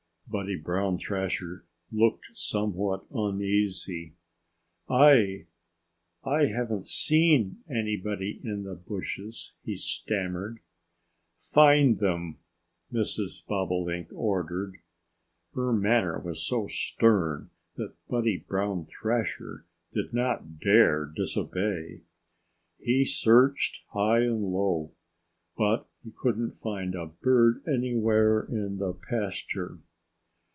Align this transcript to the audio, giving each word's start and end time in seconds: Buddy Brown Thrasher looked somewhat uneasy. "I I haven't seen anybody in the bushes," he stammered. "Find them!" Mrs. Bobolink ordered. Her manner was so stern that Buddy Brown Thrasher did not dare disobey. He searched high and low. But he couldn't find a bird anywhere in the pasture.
Buddy 0.27 0.55
Brown 0.55 0.97
Thrasher 0.97 1.65
looked 1.91 2.27
somewhat 2.33 3.03
uneasy. 3.09 4.15
"I 4.87 5.47
I 6.23 6.45
haven't 6.45 6.85
seen 6.85 7.57
anybody 7.69 8.39
in 8.41 8.63
the 8.63 8.75
bushes," 8.75 9.51
he 9.65 9.75
stammered. 9.75 10.61
"Find 11.37 11.99
them!" 11.99 12.37
Mrs. 12.93 13.45
Bobolink 13.45 14.07
ordered. 14.13 14.77
Her 15.53 15.73
manner 15.73 16.17
was 16.17 16.47
so 16.47 16.65
stern 16.67 17.49
that 17.75 17.97
Buddy 18.07 18.37
Brown 18.37 18.85
Thrasher 18.85 19.65
did 19.91 20.13
not 20.13 20.61
dare 20.61 21.07
disobey. 21.07 22.03
He 22.79 23.03
searched 23.03 23.81
high 23.89 24.21
and 24.23 24.45
low. 24.45 24.93
But 25.57 25.89
he 26.01 26.11
couldn't 26.17 26.51
find 26.51 26.95
a 26.95 27.07
bird 27.07 27.63
anywhere 27.67 28.43
in 28.49 28.77
the 28.77 28.93
pasture. 28.93 29.79